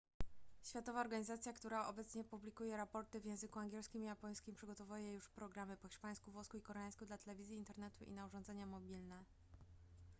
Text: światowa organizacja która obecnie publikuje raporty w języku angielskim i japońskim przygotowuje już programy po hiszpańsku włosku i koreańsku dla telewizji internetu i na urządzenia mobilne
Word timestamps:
światowa 0.63 1.01
organizacja 1.01 1.53
która 1.53 1.87
obecnie 1.87 2.23
publikuje 2.23 2.77
raporty 2.77 3.19
w 3.21 3.25
języku 3.25 3.59
angielskim 3.59 4.03
i 4.03 4.05
japońskim 4.05 4.55
przygotowuje 4.55 5.13
już 5.13 5.29
programy 5.29 5.77
po 5.77 5.87
hiszpańsku 5.87 6.31
włosku 6.31 6.57
i 6.57 6.61
koreańsku 6.61 7.05
dla 7.05 7.17
telewizji 7.17 7.57
internetu 7.57 8.03
i 8.05 8.11
na 8.11 8.25
urządzenia 8.25 8.65
mobilne 8.65 9.23